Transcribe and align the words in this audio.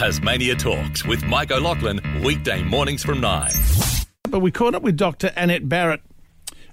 Tasmania 0.00 0.54
Talks 0.54 1.04
with 1.04 1.22
Mike 1.24 1.50
O'Loughlin, 1.50 2.00
weekday 2.24 2.62
mornings 2.62 3.04
from 3.04 3.20
9. 3.20 3.50
But 4.30 4.40
we 4.40 4.50
caught 4.50 4.74
up 4.74 4.82
with 4.82 4.96
Dr. 4.96 5.30
Annette 5.36 5.68
Barrett, 5.68 6.00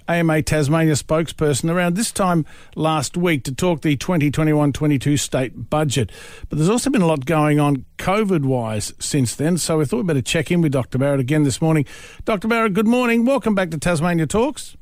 AMA 0.07 0.43
Tasmania 0.43 0.93
spokesperson, 0.93 1.69
around 1.69 1.98
this 1.98 2.13
time 2.13 2.45
last 2.77 3.17
week 3.17 3.43
to 3.43 3.53
talk 3.53 3.82
the 3.82 3.98
2021 3.98 4.71
22 4.71 5.17
state 5.17 5.69
budget. 5.69 6.09
But 6.48 6.58
there's 6.58 6.69
also 6.69 6.90
been 6.90 7.01
a 7.01 7.05
lot 7.05 7.25
going 7.25 7.59
on 7.59 7.83
COVID 7.98 8.45
wise 8.45 8.93
since 8.98 9.36
then, 9.36 9.57
so 9.57 9.80
we 9.80 9.84
thought 9.84 9.98
we'd 9.98 10.07
better 10.07 10.21
check 10.21 10.50
in 10.50 10.62
with 10.62 10.71
Dr. 10.71 10.98
Barrett 10.98 11.20
again 11.20 11.44
this 11.44 11.62
morning. 11.62 11.86
Dr. 12.23 12.48
Barrett, 12.48 12.75
good 12.75 12.88
morning. 12.88 13.25
Welcome 13.25 13.55
back 13.55 13.71
to 13.71 13.78
Tasmania 13.78 14.28
Talks. 14.28 14.78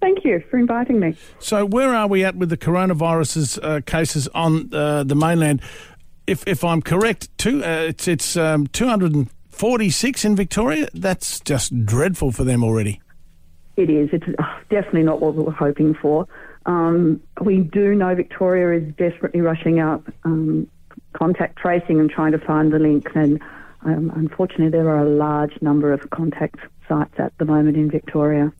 Thank 0.00 0.22
you 0.22 0.44
for 0.50 0.58
inviting 0.58 1.00
me. 1.00 1.16
So, 1.38 1.64
where 1.64 1.94
are 1.94 2.06
we 2.06 2.24
at 2.24 2.36
with 2.36 2.50
the 2.50 2.58
coronavirus 2.58 3.58
uh, 3.64 3.80
cases 3.80 4.28
on 4.28 4.72
uh, 4.72 5.02
the 5.02 5.14
mainland? 5.14 5.62
If, 6.26 6.46
if 6.46 6.64
I'm 6.64 6.80
correct, 6.80 7.28
two, 7.38 7.64
uh, 7.64 7.86
it's, 7.88 8.08
it's 8.08 8.36
um, 8.36 8.66
246 8.68 10.24
in 10.24 10.36
Victoria. 10.36 10.88
That's 10.94 11.40
just 11.40 11.84
dreadful 11.84 12.32
for 12.32 12.44
them 12.44 12.64
already. 12.64 13.00
It 13.76 13.90
is. 13.90 14.08
It's 14.12 14.24
oh, 14.38 14.60
definitely 14.70 15.02
not 15.02 15.20
what 15.20 15.34
we 15.34 15.42
were 15.42 15.52
hoping 15.52 15.94
for. 15.94 16.26
Um, 16.66 17.20
we 17.42 17.58
do 17.58 17.94
know 17.94 18.14
Victoria 18.14 18.80
is 18.80 18.94
desperately 18.94 19.40
rushing 19.40 19.80
out 19.80 20.02
um, 20.24 20.68
contact 21.12 21.58
tracing 21.58 22.00
and 22.00 22.08
trying 22.08 22.32
to 22.32 22.38
find 22.38 22.72
the 22.72 22.78
link. 22.78 23.08
And 23.14 23.40
um, 23.84 24.10
unfortunately, 24.14 24.70
there 24.70 24.88
are 24.88 25.04
a 25.04 25.08
large 25.08 25.60
number 25.60 25.92
of 25.92 26.08
contact 26.10 26.60
sites 26.88 27.14
at 27.18 27.36
the 27.38 27.44
moment 27.44 27.76
in 27.76 27.90
Victoria 27.90 28.52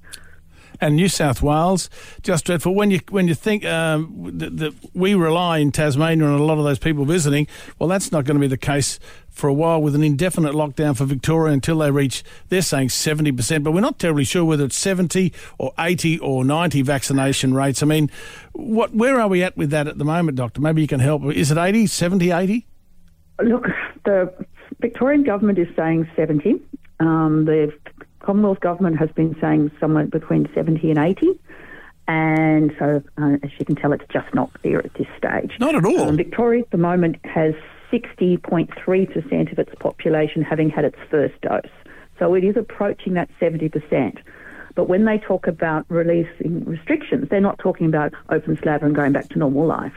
and 0.80 0.96
New 0.96 1.08
South 1.08 1.42
Wales. 1.42 1.90
Just 2.22 2.44
dreadful. 2.44 2.74
When 2.74 2.90
you 2.90 3.00
when 3.10 3.28
you 3.28 3.34
think 3.34 3.64
um, 3.64 4.30
that, 4.38 4.74
we 4.94 5.14
rely 5.14 5.58
in 5.58 5.72
Tasmania 5.72 6.26
on 6.26 6.40
a 6.40 6.42
lot 6.42 6.58
of 6.58 6.64
those 6.64 6.78
people 6.78 7.04
visiting, 7.04 7.46
well, 7.78 7.88
that's 7.88 8.12
not 8.12 8.24
going 8.24 8.36
to 8.36 8.40
be 8.40 8.46
the 8.46 8.56
case 8.56 8.98
for 9.30 9.48
a 9.48 9.52
while 9.52 9.82
with 9.82 9.94
an 9.96 10.04
indefinite 10.04 10.54
lockdown 10.54 10.96
for 10.96 11.04
Victoria 11.04 11.52
until 11.52 11.78
they 11.78 11.90
reach. 11.90 12.22
They're 12.48 12.62
saying 12.62 12.90
seventy 12.90 13.32
percent, 13.32 13.64
but 13.64 13.72
we're 13.72 13.80
not 13.80 13.98
terribly 13.98 14.24
sure 14.24 14.44
whether 14.44 14.64
it's 14.64 14.76
seventy 14.76 15.32
or 15.58 15.72
eighty 15.78 16.18
or 16.18 16.44
ninety 16.44 16.82
vaccination 16.82 17.54
rates. 17.54 17.82
I 17.82 17.86
mean, 17.86 18.10
what 18.52 18.94
where 18.94 19.20
are 19.20 19.28
we 19.28 19.42
at 19.42 19.56
with 19.56 19.70
that 19.70 19.86
at 19.88 19.98
the 19.98 20.04
moment, 20.04 20.36
Doctor? 20.36 20.60
Maybe 20.60 20.82
you 20.82 20.88
can 20.88 21.00
help. 21.00 21.24
Is 21.24 21.50
it 21.50 21.58
80, 21.58 21.86
70, 21.86 22.30
80? 22.30 22.66
Look, 23.42 23.66
the 24.04 24.32
Victorian 24.80 25.24
government 25.24 25.58
is 25.58 25.68
saying 25.76 26.08
70. 26.14 26.60
Um, 27.00 27.44
the 27.44 27.72
Commonwealth 28.24 28.60
Government 28.60 28.98
has 28.98 29.10
been 29.10 29.36
saying 29.40 29.70
somewhere 29.78 30.06
between 30.06 30.48
70 30.54 30.90
and 30.90 30.98
80. 30.98 31.38
And 32.08 32.74
so, 32.78 33.02
uh, 33.18 33.36
as 33.42 33.50
you 33.58 33.66
can 33.66 33.76
tell, 33.76 33.92
it's 33.92 34.04
just 34.12 34.32
not 34.34 34.52
clear 34.60 34.78
at 34.78 34.92
this 34.94 35.06
stage. 35.16 35.52
Not 35.60 35.74
at 35.74 35.84
all. 35.84 36.08
Um, 36.08 36.16
Victoria 36.16 36.62
at 36.62 36.70
the 36.70 36.78
moment 36.78 37.16
has 37.24 37.54
60.3% 37.92 39.52
of 39.52 39.58
its 39.58 39.74
population 39.78 40.42
having 40.42 40.70
had 40.70 40.84
its 40.84 40.98
first 41.10 41.38
dose. 41.42 41.62
So 42.18 42.34
it 42.34 42.44
is 42.44 42.56
approaching 42.56 43.14
that 43.14 43.28
70%. 43.40 44.18
But 44.74 44.88
when 44.88 45.04
they 45.04 45.18
talk 45.18 45.46
about 45.46 45.84
releasing 45.88 46.64
restrictions, 46.64 47.28
they're 47.28 47.40
not 47.40 47.58
talking 47.58 47.86
about 47.86 48.12
open 48.30 48.58
slather 48.62 48.86
and 48.86 48.94
going 48.94 49.12
back 49.12 49.28
to 49.30 49.38
normal 49.38 49.66
life. 49.66 49.92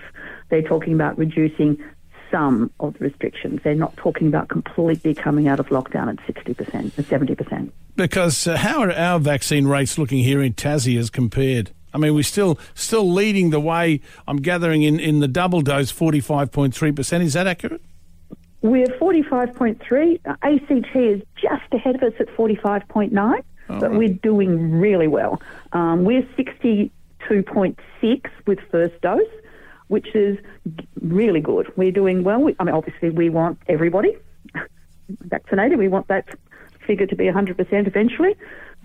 They're 0.50 0.62
talking 0.62 0.94
about 0.94 1.17
reducing 1.17 1.84
some 2.31 2.72
of 2.80 2.94
the 2.94 3.00
restrictions. 3.00 3.61
They're 3.64 3.75
not 3.75 3.95
talking 3.97 4.28
about 4.28 4.50
completely 4.50 5.14
coming 5.14 5.47
out 5.47 5.59
of 5.59 5.67
lockdown 5.67 6.09
at 6.09 6.36
60%, 6.36 6.92
70%. 6.92 7.72
Because 7.95 8.47
uh, 8.47 8.58
how 8.58 8.81
are 8.81 8.92
our 8.92 9.19
vaccine 9.19 9.67
rates 9.67 9.97
looking 9.97 10.23
here 10.23 10.42
in 10.42 10.53
Tassie 10.53 11.00
as 11.00 11.09
compared? 11.09 11.72
I 11.94 11.97
mean, 11.97 12.14
we're 12.14 12.23
still 12.23 12.59
still 12.75 13.11
leading 13.11 13.50
the 13.50 13.59
way. 13.59 14.02
I'm 14.28 14.38
gathering 14.38 14.84
in, 14.84 15.00
in 15.00 15.19
the 15.19 15.28
double 15.28 15.61
dose, 15.61 15.92
45.3%. 15.92 17.22
Is 17.22 17.34
that 17.34 17.47
accurate? 17.47 17.81
We're 18.62 18.88
45.3. 18.88 20.19
ACT 20.25 20.95
is 20.95 21.22
just 21.36 21.73
ahead 21.73 21.95
of 21.95 22.03
us 22.03 22.14
at 22.19 22.28
45.9, 22.28 23.41
but 23.67 23.81
right. 23.81 23.91
we're 23.91 24.09
doing 24.09 24.73
really 24.73 25.08
well. 25.08 25.41
Um, 25.73 26.03
we're 26.03 26.23
62.6 26.23 28.30
with 28.46 28.59
first 28.72 29.01
dose 29.01 29.22
which 29.88 30.16
is 30.16 30.38
really 31.02 31.40
good. 31.40 31.72
We're 31.75 31.92
doing 31.92 32.24
well. 32.24 32.50
I 32.59 32.64
mean, 32.64 32.75
obviously, 32.75 33.09
we 33.09 33.30
want 33.30 33.59
everybody 33.68 34.18
vaccinated. 35.09 35.78
We 35.78 35.88
want 35.88 36.08
that 36.08 36.28
figure 36.88 37.06
to 37.06 37.16
be 37.16 37.25
100% 37.25 37.88
eventually 37.88 38.36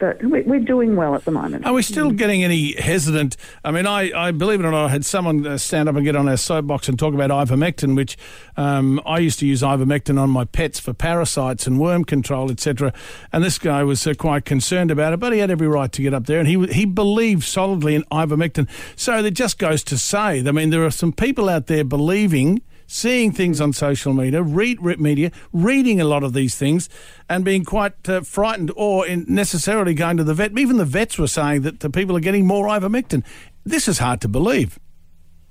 but 0.03 0.21
we're 0.25 0.59
doing 0.59 0.97
well 0.97 1.15
at 1.15 1.25
the 1.25 1.31
moment. 1.31 1.65
Are 1.65 1.73
we 1.73 1.83
still 1.83 2.11
getting 2.11 2.43
any 2.43 2.73
hesitant? 2.73 3.37
I 3.65 3.71
mean, 3.71 3.87
I, 3.87 4.11
I 4.13 4.33
believe 4.33 4.59
it 4.59 4.65
or 4.65 4.73
not, 4.73 4.87
I 4.87 4.89
had 4.89 5.05
someone 5.05 5.47
uh, 5.47 5.57
stand 5.59 5.89
up 5.89 5.95
and 5.95 6.05
get 6.05 6.17
on 6.17 6.29
our 6.29 6.37
soapbox 6.37 6.89
and 6.89 6.99
talk 6.99 7.15
about 7.15 7.31
ivermectin, 7.31 7.95
which 7.95 8.17
um, 8.57 9.01
I 9.07 9.21
used 9.21 9.39
to 9.41 9.47
use 9.47 9.63
ivermectin 9.63 10.19
on 10.19 10.29
my 10.29 10.45
pets 10.45 10.81
for 10.81 10.93
parasites 10.93 11.69
and 11.69 11.79
worm 11.79 12.05
control, 12.05 12.51
etc. 12.51 12.93
And 13.33 13.45
this 13.45 13.61
guy 13.61 13.85
was 13.85 14.05
uh, 14.05 14.15
quite 14.15 14.45
concerned 14.45 14.91
about 14.91 15.13
it, 15.13 15.21
but 15.21 15.33
he 15.33 15.39
had 15.39 15.53
every 15.53 15.69
right 15.69 15.93
to 15.93 16.03
get 16.03 16.13
up 16.13 16.27
there, 16.27 16.41
and 16.41 16.49
he 16.49 16.67
he 16.67 16.85
believed 16.85 17.45
solidly 17.45 17.95
in 17.95 18.03
ivermectin. 18.11 18.69
So 18.97 19.25
it 19.25 19.35
just 19.35 19.57
goes 19.57 19.85
to 19.85 19.97
say, 19.97 20.41
I 20.41 20.51
mean, 20.51 20.71
there 20.71 20.85
are 20.85 20.91
some 20.91 21.13
people 21.13 21.49
out 21.49 21.69
there 21.69 21.85
believing 21.85 22.63
seeing 22.93 23.33
things 23.33 23.61
on 23.61 23.73
social 23.73 24.13
media, 24.13 24.43
read 24.43 24.81
media, 25.01 25.33
reading 25.53 26.01
a 26.01 26.05
lot 26.05 26.23
of 26.23 26.35
these 26.35 26.55
things, 26.55 26.91
and 27.29 27.45
being 27.45 27.65
quite 27.65 28.09
uh, 28.09 28.21
frightened 28.21 28.71
or 28.77 29.07
necessarily 29.09 29.95
going 29.95 30.19
to 30.19 30.25
the 30.25 30.35
vet. 30.35 30.57
Even 30.59 30.77
the 30.77 30.85
vets 30.85 31.19
were 31.19 31.27
saying 31.27 31.63
that 31.63 31.81
the 31.81 31.89
people 31.89 32.17
are 32.17 32.21
getting 32.21 32.47
more 32.47 32.67
ivermectin. 32.67 33.25
This 33.65 33.89
is 33.89 33.99
hard 33.99 34.21
to 34.21 34.29
believe. 34.29 34.79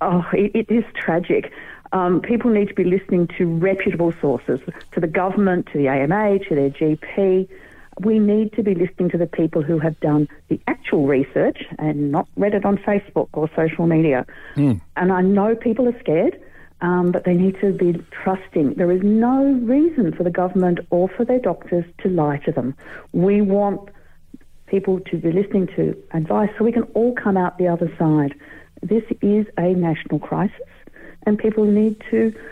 Oh, 0.02 0.24
it, 0.34 0.52
it 0.53 0.72
is 0.72 0.84
tragic. 0.94 1.52
Um, 1.94 2.22
people 2.22 2.52
need 2.52 2.68
to 2.69 2.74
be 2.75 2.84
listening 2.84 3.28
to 3.38 3.46
reputable 3.46 4.13
sources, 4.22 4.59
to 4.94 5.00
the 5.00 5.08
government, 5.08 5.68
to 5.73 5.78
the 5.78 5.88
AMA, 5.88 6.40
to 6.47 6.56
their 6.56 6.69
GP. 6.69 7.50
We 8.00 8.19
need 8.19 8.53
to 8.53 8.63
be 8.63 8.75
listening 8.75 9.09
to 9.09 9.18
the 9.18 9.28
people 9.28 9.62
who 9.63 9.79
have 9.79 10.00
done 10.00 10.28
the 10.47 10.59
actual 10.68 11.08
research 11.08 11.63
and 11.78 12.12
not 12.12 12.28
read 12.38 12.53
it 12.53 12.66
on 12.66 12.78
Facebook 12.78 13.29
or 13.34 13.50
social 13.56 13.88
media. 13.88 14.25
Mm. 14.56 14.79
And 14.96 15.12
I 15.12 15.22
know 15.22 15.56
people 15.56 15.88
are 15.88 16.00
scared 16.00 16.40
um, 16.81 17.12
but 17.12 17.24
they 17.24 17.34
need 17.34 17.59
to 17.62 17.72
be 17.72 17.94
trusting. 18.12 18.74
There 18.74 18.92
is 18.92 19.02
no 19.03 19.44
reason 19.64 20.14
for 20.14 20.24
the 20.24 20.31
government 20.31 20.80
or 20.90 21.08
for 21.08 21.24
their 21.24 21.40
doctors 21.40 21.86
to 22.00 22.09
lie 22.09 22.38
to 22.40 22.52
them. 22.52 22.75
We 23.14 23.42
want 23.42 23.90
people 24.66 25.00
to 25.02 25.18
be 25.18 25.31
listening 25.31 25.68
to 25.75 25.96
advice 26.12 26.50
so 26.58 26.64
we 26.64 26.72
can 26.72 26.84
all 26.94 27.14
come 27.14 27.38
out 27.38 27.58
the 27.58 27.68
other 27.68 27.91
side. 28.00 28.34
This 28.81 29.03
is 29.22 29.46
a 29.58 29.74
national 29.74 30.20
crisis, 30.20 30.70
and 31.25 31.38
people 31.38 31.66
need 31.66 32.02
to. 32.09 32.34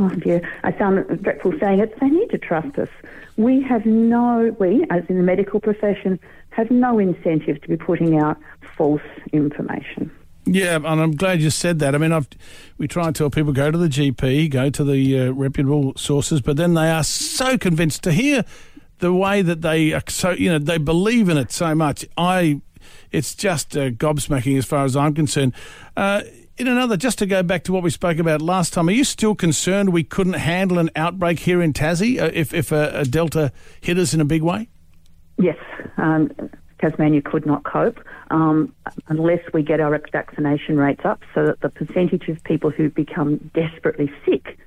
Oh 0.00 0.08
dear, 0.08 0.40
I 0.64 0.76
sound 0.76 1.22
dreadful 1.22 1.52
saying 1.60 1.78
it. 1.78 2.00
They 2.00 2.08
need 2.08 2.30
to 2.30 2.38
trust 2.38 2.76
us. 2.76 2.88
We 3.36 3.62
have 3.62 3.86
no, 3.86 4.56
we 4.58 4.84
as 4.90 5.04
in 5.08 5.16
the 5.16 5.22
medical 5.22 5.60
profession, 5.60 6.18
have 6.50 6.72
no 6.72 6.98
incentive 6.98 7.60
to 7.60 7.68
be 7.68 7.76
putting 7.76 8.18
out 8.18 8.36
false 8.76 9.02
information. 9.32 10.10
Yeah, 10.46 10.76
and 10.76 10.86
I'm 10.86 11.16
glad 11.16 11.40
you 11.40 11.50
said 11.50 11.78
that. 11.80 11.94
I 11.94 11.98
mean, 11.98 12.12
I've, 12.12 12.28
we 12.78 12.88
try 12.88 13.06
and 13.06 13.14
tell 13.14 13.30
people 13.30 13.52
go 13.52 13.70
to 13.70 13.76
the 13.76 13.88
GP, 13.88 14.50
go 14.50 14.70
to 14.70 14.84
the 14.84 15.20
uh, 15.20 15.30
reputable 15.32 15.92
sources, 15.96 16.40
but 16.40 16.56
then 16.56 16.74
they 16.74 16.90
are 16.90 17.04
so 17.04 17.58
convinced 17.58 18.02
to 18.04 18.12
hear 18.12 18.44
the 19.00 19.12
way 19.12 19.42
that 19.42 19.62
they 19.62 19.92
are 19.92 20.02
so 20.08 20.30
you 20.30 20.50
know 20.50 20.58
they 20.58 20.78
believe 20.78 21.28
in 21.28 21.36
it 21.36 21.50
so 21.50 21.74
much. 21.74 22.06
I, 22.16 22.60
it's 23.10 23.34
just 23.34 23.76
uh, 23.76 23.90
gobsmacking 23.90 24.56
as 24.56 24.64
far 24.64 24.84
as 24.84 24.96
I'm 24.96 25.14
concerned. 25.14 25.54
Uh, 25.96 26.22
in 26.56 26.68
another, 26.68 26.96
just 26.96 27.18
to 27.18 27.26
go 27.26 27.42
back 27.42 27.64
to 27.64 27.72
what 27.72 27.82
we 27.82 27.88
spoke 27.88 28.18
about 28.18 28.42
last 28.42 28.74
time, 28.74 28.88
are 28.88 28.92
you 28.92 29.04
still 29.04 29.34
concerned 29.34 29.92
we 29.92 30.04
couldn't 30.04 30.34
handle 30.34 30.78
an 30.78 30.90
outbreak 30.94 31.38
here 31.38 31.62
in 31.62 31.72
Tassie 31.72 32.20
uh, 32.20 32.30
if 32.32 32.54
if 32.54 32.72
a, 32.72 33.00
a 33.00 33.04
Delta 33.04 33.52
hit 33.80 33.98
us 33.98 34.14
in 34.14 34.20
a 34.20 34.26
big 34.26 34.42
way? 34.42 34.68
Yes. 35.38 35.56
Um, 35.96 36.30
Tasmania 36.80 37.22
could 37.22 37.46
not 37.46 37.64
cope 37.64 38.00
um, 38.30 38.74
unless 39.08 39.40
we 39.52 39.62
get 39.62 39.80
our 39.80 39.98
vaccination 40.12 40.76
rates 40.76 41.02
up 41.04 41.20
so 41.34 41.46
that 41.46 41.60
the 41.60 41.68
percentage 41.68 42.28
of 42.28 42.42
people 42.44 42.70
who 42.70 42.90
become 42.90 43.50
desperately 43.54 44.10
sick 44.24 44.58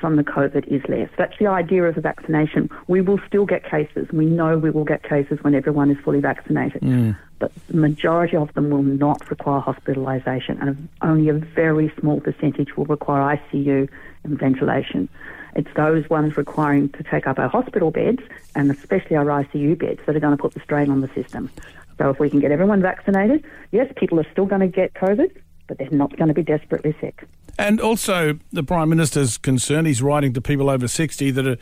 from 0.00 0.16
the 0.16 0.22
COVID 0.22 0.66
is 0.68 0.82
less. 0.88 1.10
That's 1.18 1.36
the 1.38 1.46
idea 1.46 1.84
of 1.84 1.94
the 1.94 2.00
vaccination. 2.00 2.70
We 2.86 3.00
will 3.00 3.20
still 3.26 3.46
get 3.46 3.64
cases. 3.64 4.08
We 4.12 4.26
know 4.26 4.56
we 4.56 4.70
will 4.70 4.84
get 4.84 5.02
cases 5.02 5.38
when 5.42 5.54
everyone 5.54 5.90
is 5.90 5.98
fully 6.04 6.20
vaccinated. 6.20 6.82
Mm. 6.82 7.16
But 7.38 7.52
the 7.68 7.76
majority 7.76 8.36
of 8.36 8.52
them 8.54 8.70
will 8.70 8.82
not 8.82 9.28
require 9.30 9.60
hospitalisation, 9.60 10.60
and 10.60 10.88
only 11.02 11.28
a 11.28 11.34
very 11.34 11.92
small 12.00 12.20
percentage 12.20 12.76
will 12.76 12.86
require 12.86 13.36
ICU 13.36 13.88
and 14.24 14.38
ventilation. 14.38 15.08
It's 15.58 15.74
those 15.74 16.08
ones 16.08 16.36
requiring 16.36 16.88
to 16.90 17.02
take 17.02 17.26
up 17.26 17.36
our 17.40 17.48
hospital 17.48 17.90
beds 17.90 18.22
and 18.54 18.70
especially 18.70 19.16
our 19.16 19.24
ICU 19.24 19.76
beds 19.76 20.00
that 20.06 20.14
are 20.14 20.20
going 20.20 20.36
to 20.36 20.40
put 20.40 20.54
the 20.54 20.60
strain 20.60 20.88
on 20.88 21.00
the 21.00 21.08
system. 21.08 21.50
So 21.98 22.10
if 22.10 22.20
we 22.20 22.30
can 22.30 22.38
get 22.38 22.52
everyone 22.52 22.80
vaccinated, 22.80 23.44
yes, 23.72 23.92
people 23.96 24.20
are 24.20 24.30
still 24.30 24.46
going 24.46 24.60
to 24.60 24.68
get 24.68 24.94
COVID, 24.94 25.36
but 25.66 25.78
they're 25.78 25.90
not 25.90 26.16
going 26.16 26.28
to 26.28 26.34
be 26.34 26.44
desperately 26.44 26.94
sick. 27.00 27.24
And 27.58 27.80
also, 27.80 28.38
the 28.52 28.62
Prime 28.62 28.88
Minister's 28.88 29.36
concerned, 29.36 29.88
he's 29.88 30.00
writing 30.00 30.32
to 30.34 30.40
people 30.40 30.70
over 30.70 30.86
60 30.86 31.32
that 31.32 31.44
are 31.44 31.56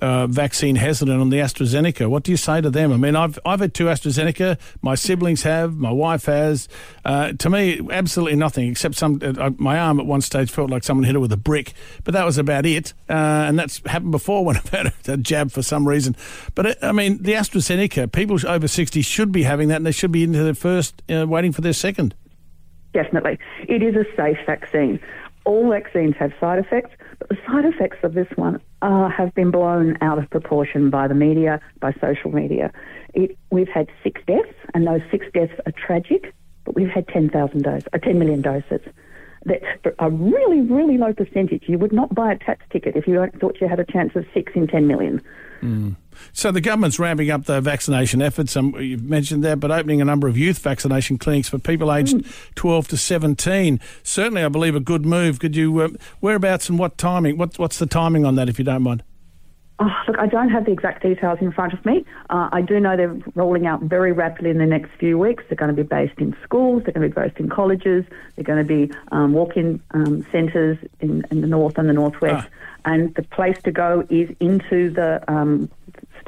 uh, 0.00 0.26
vaccine 0.26 0.76
hesitant 0.76 1.20
on 1.20 1.30
the 1.30 1.38
AstraZeneca. 1.38 2.08
What 2.08 2.22
do 2.22 2.30
you 2.30 2.36
say 2.36 2.60
to 2.60 2.70
them? 2.70 2.92
I 2.92 2.96
mean, 2.96 3.16
I've, 3.16 3.38
I've 3.44 3.60
had 3.60 3.74
two 3.74 3.86
AstraZeneca, 3.86 4.58
my 4.82 4.94
siblings 4.94 5.42
have, 5.42 5.76
my 5.76 5.90
wife 5.90 6.26
has. 6.26 6.68
Uh, 7.04 7.32
to 7.32 7.50
me, 7.50 7.80
absolutely 7.90 8.36
nothing 8.36 8.68
except 8.68 8.94
some. 8.96 9.20
Uh, 9.22 9.50
my 9.56 9.78
arm 9.78 10.00
at 10.00 10.06
one 10.06 10.20
stage 10.20 10.50
felt 10.50 10.70
like 10.70 10.84
someone 10.84 11.04
hit 11.04 11.14
it 11.14 11.18
with 11.18 11.32
a 11.32 11.36
brick, 11.36 11.72
but 12.04 12.14
that 12.14 12.24
was 12.24 12.38
about 12.38 12.66
it. 12.66 12.92
Uh, 13.08 13.12
and 13.48 13.58
that's 13.58 13.80
happened 13.86 14.12
before 14.12 14.44
when 14.46 14.56
I've 14.56 14.68
had 14.68 14.92
a 15.06 15.16
jab 15.16 15.50
for 15.50 15.62
some 15.62 15.86
reason. 15.86 16.16
But 16.54 16.66
uh, 16.66 16.74
I 16.82 16.92
mean, 16.92 17.22
the 17.22 17.32
AstraZeneca, 17.32 18.12
people 18.12 18.38
over 18.46 18.68
60 18.68 19.02
should 19.02 19.32
be 19.32 19.42
having 19.42 19.68
that 19.68 19.76
and 19.76 19.86
they 19.86 19.92
should 19.92 20.12
be 20.12 20.22
into 20.22 20.42
their 20.42 20.54
first, 20.54 21.02
uh, 21.10 21.26
waiting 21.26 21.52
for 21.52 21.60
their 21.60 21.72
second. 21.72 22.14
Definitely. 22.92 23.38
It 23.68 23.82
is 23.82 23.94
a 23.94 24.04
safe 24.16 24.38
vaccine 24.46 24.98
all 25.44 25.70
vaccines 25.70 26.14
have 26.18 26.32
side 26.40 26.58
effects, 26.58 26.90
but 27.18 27.28
the 27.28 27.36
side 27.46 27.64
effects 27.64 27.98
of 28.02 28.14
this 28.14 28.28
one 28.36 28.60
uh, 28.82 29.08
have 29.08 29.34
been 29.34 29.50
blown 29.50 29.96
out 30.00 30.18
of 30.18 30.28
proportion 30.30 30.90
by 30.90 31.08
the 31.08 31.14
media, 31.14 31.60
by 31.80 31.92
social 32.00 32.30
media. 32.30 32.72
It, 33.14 33.36
we've 33.50 33.68
had 33.68 33.88
six 34.02 34.20
deaths, 34.26 34.54
and 34.74 34.86
those 34.86 35.00
six 35.10 35.26
deaths 35.32 35.52
are 35.66 35.72
tragic, 35.72 36.34
but 36.64 36.74
we've 36.74 36.88
had 36.88 37.08
10,000 37.08 37.62
doses, 37.62 37.88
uh, 37.92 37.98
10 37.98 38.18
million 38.18 38.42
doses. 38.42 38.80
That's 39.44 39.64
a 39.98 40.10
really, 40.10 40.60
really 40.60 40.98
low 40.98 41.12
percentage. 41.12 41.64
You 41.66 41.78
would 41.78 41.92
not 41.92 42.14
buy 42.14 42.32
a 42.32 42.38
Tatts 42.38 42.62
ticket 42.70 42.96
if 42.96 43.06
you 43.06 43.26
thought 43.40 43.60
you 43.60 43.68
had 43.68 43.80
a 43.80 43.84
chance 43.84 44.14
of 44.14 44.26
six 44.34 44.52
in 44.54 44.66
10 44.66 44.86
million. 44.86 45.22
Mm. 45.62 45.96
So 46.32 46.52
the 46.52 46.60
government's 46.60 46.98
ramping 46.98 47.30
up 47.30 47.46
their 47.46 47.60
vaccination 47.60 48.20
efforts. 48.20 48.56
Um, 48.56 48.74
you've 48.78 49.02
mentioned 49.04 49.42
that, 49.44 49.60
but 49.60 49.70
opening 49.70 50.00
a 50.00 50.04
number 50.04 50.28
of 50.28 50.36
youth 50.36 50.58
vaccination 50.58 51.16
clinics 51.16 51.48
for 51.48 51.58
people 51.58 51.92
aged 51.92 52.16
mm. 52.16 52.54
12 52.54 52.88
to 52.88 52.96
17. 52.96 53.80
Certainly, 54.02 54.44
I 54.44 54.48
believe 54.48 54.74
a 54.74 54.80
good 54.80 55.06
move. 55.06 55.38
Could 55.38 55.56
you, 55.56 55.80
uh, 55.80 55.88
whereabouts 56.20 56.68
and 56.68 56.78
what 56.78 56.98
timing? 56.98 57.38
What, 57.38 57.58
what's 57.58 57.78
the 57.78 57.86
timing 57.86 58.24
on 58.26 58.34
that, 58.34 58.48
if 58.48 58.58
you 58.58 58.64
don't 58.64 58.82
mind? 58.82 59.02
Oh, 59.82 59.90
look, 60.06 60.18
I 60.18 60.26
don't 60.26 60.50
have 60.50 60.66
the 60.66 60.72
exact 60.72 61.02
details 61.02 61.38
in 61.40 61.50
front 61.52 61.72
of 61.72 61.82
me. 61.86 62.04
Uh, 62.28 62.50
I 62.52 62.60
do 62.60 62.78
know 62.78 62.98
they're 62.98 63.16
rolling 63.34 63.66
out 63.66 63.80
very 63.80 64.12
rapidly 64.12 64.50
in 64.50 64.58
the 64.58 64.66
next 64.66 64.90
few 64.98 65.16
weeks. 65.16 65.42
They're 65.48 65.56
going 65.56 65.74
to 65.74 65.82
be 65.82 65.88
based 65.88 66.18
in 66.18 66.36
schools, 66.44 66.82
they're 66.84 66.92
going 66.92 67.08
to 67.08 67.14
be 67.14 67.18
based 67.18 67.38
in 67.38 67.48
colleges, 67.48 68.04
they're 68.36 68.44
going 68.44 68.58
to 68.58 68.86
be 68.86 68.94
um, 69.10 69.32
walk 69.32 69.56
in 69.56 69.80
um, 69.92 70.26
centres 70.30 70.76
in, 71.00 71.24
in, 71.30 71.40
the 71.40 71.46
north 71.46 71.78
and 71.78 71.88
the 71.88 71.94
northwest. 71.94 72.46
Ah. 72.46 72.92
And 72.92 73.14
the 73.14 73.22
place 73.22 73.56
to 73.62 73.72
go 73.72 74.06
is 74.10 74.28
into 74.38 74.90
the 74.90 75.24
um, 75.28 75.70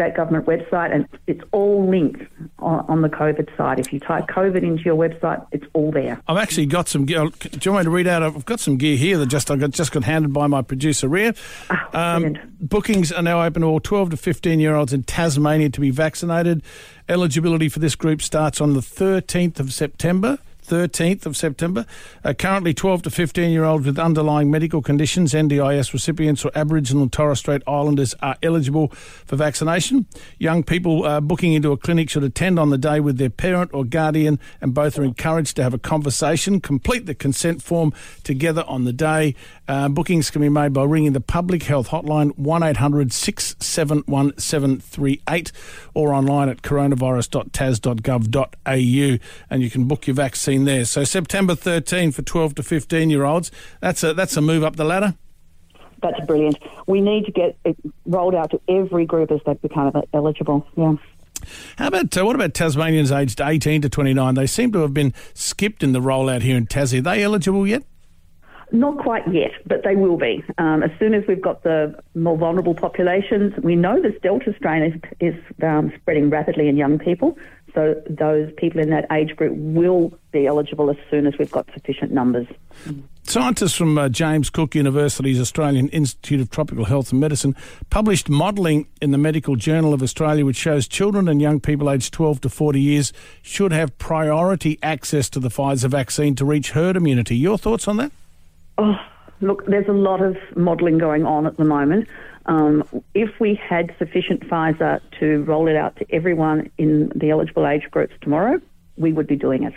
state 0.03 0.17
government 0.17 0.47
website, 0.47 0.95
and 0.95 1.09
it's 1.27 1.43
all 1.53 1.89
linked 1.89 2.23
on, 2.59 2.85
on, 2.89 3.03
the 3.03 3.09
COVID 3.09 3.55
side. 3.57 3.79
If 3.79 3.93
you 3.93 4.01
type 4.01 4.27
COVID 4.27 4.63
into 4.63 4.83
your 4.83 4.97
website, 4.97 5.45
it's 5.53 5.65
all 5.73 5.91
there. 5.91 6.21
I've 6.29 6.37
actually 6.37 6.67
got 6.67 6.89
some 6.89 7.07
gear. 7.07 7.29
Do 7.29 7.59
you 7.63 7.73
want 7.73 7.85
me 7.85 7.91
to 7.91 7.91
read 7.91 8.07
out? 8.07 8.23
I've 8.23 8.45
got 8.45 8.61
some 8.61 8.77
gear 8.77 8.97
here 8.97 9.19
that 9.19 9.27
just 9.27 9.51
I 9.51 9.57
got 9.57 9.71
just 9.71 9.93
got 9.93 10.05
handed 10.05 10.33
by 10.33 10.47
my 10.47 10.63
producer, 10.63 11.09
Ria. 11.09 11.35
Ah, 11.71 12.17
um, 12.17 12.37
bookings 12.61 13.13
are 13.13 13.23
now 13.23 13.43
open 13.43 13.63
to 13.63 13.69
all 13.69 13.81
12 13.81 14.11
to 14.11 14.17
15 14.17 14.61
year 14.61 14.75
olds 14.75 14.93
in 14.93 15.03
Tasmania 15.05 15.71
to 15.71 15.81
be 15.81 15.91
vaccinated. 15.91 16.63
Eligibility 17.09 17.69
for 17.69 17.79
this 17.79 17.95
group 17.95 18.23
starts 18.23 18.61
on 18.61 18.75
the 18.75 18.81
13th 18.81 19.61
of 19.61 19.73
September. 19.73 20.39
13th 20.73 21.27
of 21.27 21.37
September. 21.37 21.85
Uh, 22.25 22.33
currently, 22.33 22.73
12 22.73 23.03
to 23.03 23.11
15 23.11 23.51
year 23.51 23.65
olds 23.65 23.85
with 23.85 23.99
underlying 23.99 24.51
medical 24.51 24.81
conditions, 24.81 25.35
NDIS 25.35 25.93
recipients, 25.93 26.47
or 26.47 26.51
Aboriginal 26.55 27.03
and 27.03 27.13
Torres 27.13 27.41
Strait 27.41 27.61
Islanders 27.67 28.15
are 28.23 28.37
eligible 28.43 28.89
for 28.89 29.37
vaccination. 29.37 30.07
Young 30.39 30.63
people 30.63 31.05
uh, 31.05 31.21
booking 31.21 31.53
into 31.53 31.73
a 31.73 31.77
clinic 31.77 32.09
should 32.09 32.25
attend 32.25 32.59
on 32.59 32.71
the 32.71 32.79
day 32.79 33.01
with 33.01 33.19
their 33.19 33.29
parent 33.29 33.71
or 33.75 33.85
guardian, 33.85 34.41
and 34.63 34.73
both 34.73 34.99
are 34.99 35.05
encouraged 35.05 35.57
to 35.57 35.63
have 35.63 35.75
a 35.75 35.79
conversation, 35.79 36.59
complete 36.59 37.05
the 37.05 37.15
consent 37.15 37.63
form 37.63 37.93
together 38.25 38.65
on 38.67 38.85
the 38.85 38.95
day. 38.95 39.35
Uh, 39.69 39.91
bookings 39.91 40.31
can 40.31 40.41
be 40.41 40.49
made 40.49 40.73
by 40.73 40.85
ringing 40.85 41.13
the 41.13 41.21
Public 41.21 41.65
Health 41.65 41.89
Hotline 41.89 42.35
1800 42.39 43.13
671 43.13 44.39
738 44.39 45.53
or 45.93 46.15
online 46.15 46.49
at 46.49 46.63
coronavirus.tas.gov.au 46.63 49.19
and 49.51 49.63
you 49.63 49.71
can 49.71 49.85
book 49.85 50.07
your 50.07 50.15
vaccine 50.15 50.62
there. 50.65 50.85
So 50.85 51.05
September 51.05 51.55
13 51.55 52.13
for 52.13 52.23
12 52.23 52.55
to 52.57 52.63
15 52.63 53.11
year 53.11 53.25
olds. 53.25 53.51
That's 53.81 54.03
a, 54.03 54.15
that's 54.15 54.37
a 54.37 54.41
move 54.41 54.65
up 54.65 54.77
the 54.77 54.85
ladder. 54.85 55.15
That's 56.03 56.25
brilliant. 56.27 56.59
We 56.87 57.01
need 57.01 57.27
to 57.27 57.33
get 57.33 57.57
it 57.65 57.77
rolled 58.07 58.35
out 58.35 58.51
to 58.51 58.61
every 58.69 59.07
group 59.07 59.31
as 59.31 59.41
they 59.47 59.55
become 59.55 59.93
eligible. 60.13 60.67
Yeah. 60.77 60.95
How 61.77 61.89
about 61.89 62.17
uh, 62.17 62.25
what 62.25 62.35
about 62.35 62.55
Tasmanians 62.55 63.11
aged 63.11 63.41
18 63.41 63.83
to 63.83 63.89
29? 63.89 64.35
They 64.35 64.47
seem 64.47 64.73
to 64.73 64.81
have 64.81 64.95
been 64.95 65.13
skipped 65.35 65.83
in 65.83 65.93
the 65.93 66.01
rollout 66.01 66.43
here 66.43 66.57
in 66.57 66.67
Tassie. 66.67 66.99
Are 66.99 67.03
they 67.03 67.23
eligible 67.23 67.67
yet? 67.67 67.83
Not 68.73 68.99
quite 68.99 69.23
yet, 69.31 69.53
but 69.67 69.85
they 69.85 69.97
will 69.97 70.17
be. 70.17 70.43
Um, 70.57 70.83
as 70.83 70.91
soon 70.99 71.13
as 71.13 71.25
we've 71.29 71.43
got 71.43 71.63
the 71.63 71.95
more 72.15 72.39
vulnerable 72.39 72.75
populations, 72.75 73.53
we 73.63 73.77
know 73.77 74.01
this 74.01 74.15
Delta 74.23 74.55
strain 74.57 74.83
is, 74.83 75.35
is 75.35 75.35
um, 75.63 75.93
spreading 76.01 76.31
rapidly 76.31 76.69
in 76.69 76.77
young 76.79 76.99
people. 76.99 77.37
So 77.75 78.03
those 78.09 78.51
people 78.57 78.81
in 78.81 78.91
that 78.91 79.07
age 79.13 79.37
group 79.37 79.55
will 79.57 80.13
be 80.31 80.47
eligible 80.47 80.91
as 80.91 80.97
soon 81.11 81.27
as 81.27 81.35
we've 81.39 81.51
got 81.51 81.67
sufficient 81.75 82.13
numbers. 82.13 82.47
Scientists 83.25 83.75
from 83.75 83.97
uh, 83.97 84.09
James 84.09 84.51
Cook 84.51 84.75
University's 84.75 85.41
Australian 85.41 85.89
Institute 85.91 86.41
of 86.41 86.51
Tropical 86.51 86.85
Health 86.85 87.13
and 87.13 87.21
Medicine 87.21 87.55
published 87.89 88.29
modelling 88.29 88.89
in 89.01 89.11
the 89.11 89.19
Medical 89.19 89.57
Journal 89.57 89.95
of 89.95 90.03
Australia, 90.03 90.45
which 90.45 90.57
shows 90.57 90.89
children 90.89 91.29
and 91.29 91.41
young 91.41 91.61
people 91.61 91.91
aged 91.91 92.13
12 92.13 92.43
to 92.43 92.49
40 92.49 92.81
years 92.81 93.13
should 93.43 93.73
have 93.73 93.97
priority 93.99 94.79
access 94.83 95.31
to 95.31 95.41
the 95.41 95.49
Pfizer 95.49 95.89
vaccine 95.89 96.35
to 96.35 96.45
reach 96.45 96.73
herd 96.73 96.97
immunity. 96.97 97.37
Your 97.37 97.57
thoughts 97.57 97.87
on 97.87 97.97
that? 97.99 98.13
Oh, 98.79 98.99
look, 99.41 99.67
there's 99.67 99.89
a 99.89 99.93
lot 99.93 100.23
of 100.23 100.37
modelling 100.57 100.99
going 100.99 101.25
on 101.25 101.47
at 101.47 101.57
the 101.57 101.65
moment. 101.65 102.09
Um, 102.47 102.85
if 103.15 103.39
we 103.39 103.55
had 103.55 103.95
sufficient 103.99 104.41
Pfizer 104.49 105.01
to 105.21 105.45
roll 105.45 105.69
it 105.69 105.77
out 105.77 105.97
to 105.97 106.07
everyone 106.11 106.71
in 106.79 107.13
the 107.15 107.31
eligible 107.31 107.67
age 107.67 107.89
groups 107.91 108.15
tomorrow, 108.21 108.61
we 108.97 109.13
would 109.13 109.27
be 109.27 109.37
doing 109.37 109.65
it. 109.65 109.75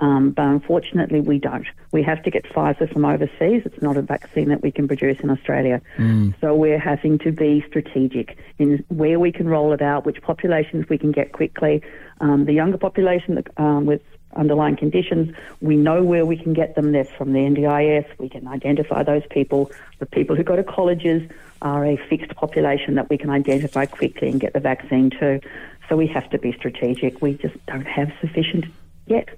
Um, 0.00 0.30
but 0.30 0.46
unfortunately, 0.46 1.20
we 1.20 1.38
don't. 1.38 1.66
We 1.92 2.02
have 2.02 2.22
to 2.24 2.30
get 2.30 2.44
Pfizer 2.44 2.92
from 2.92 3.04
overseas. 3.04 3.62
It's 3.64 3.80
not 3.80 3.96
a 3.96 4.02
vaccine 4.02 4.48
that 4.48 4.60
we 4.60 4.72
can 4.72 4.88
produce 4.88 5.20
in 5.20 5.30
Australia. 5.30 5.80
Mm. 5.96 6.34
So 6.40 6.56
we're 6.56 6.78
having 6.78 7.18
to 7.20 7.30
be 7.30 7.64
strategic 7.68 8.36
in 8.58 8.84
where 8.88 9.20
we 9.20 9.30
can 9.30 9.48
roll 9.48 9.72
it 9.72 9.80
out, 9.80 10.04
which 10.04 10.20
populations 10.20 10.88
we 10.88 10.98
can 10.98 11.12
get 11.12 11.32
quickly. 11.32 11.82
Um, 12.20 12.46
the 12.46 12.52
younger 12.52 12.78
population 12.78 13.42
um, 13.56 13.86
with 13.86 14.02
underlying 14.34 14.76
conditions. 14.76 15.34
We 15.60 15.76
know 15.76 16.02
where 16.02 16.26
we 16.26 16.36
can 16.36 16.52
get 16.52 16.74
them. 16.74 16.92
They're 16.92 17.04
from 17.04 17.32
the 17.32 17.40
NDIS. 17.40 18.06
We 18.18 18.28
can 18.28 18.46
identify 18.48 19.02
those 19.02 19.22
people. 19.30 19.70
The 19.98 20.06
people 20.06 20.36
who 20.36 20.42
go 20.42 20.56
to 20.56 20.64
colleges 20.64 21.28
are 21.60 21.86
a 21.86 21.96
fixed 22.08 22.34
population 22.34 22.94
that 22.96 23.08
we 23.08 23.18
can 23.18 23.30
identify 23.30 23.86
quickly 23.86 24.28
and 24.28 24.40
get 24.40 24.52
the 24.52 24.60
vaccine 24.60 25.10
to. 25.10 25.40
So 25.88 25.96
we 25.96 26.06
have 26.08 26.28
to 26.30 26.38
be 26.38 26.52
strategic. 26.52 27.22
We 27.22 27.34
just 27.34 27.54
don't 27.66 27.86
have 27.86 28.12
sufficient 28.20 28.66
yet. 29.06 29.28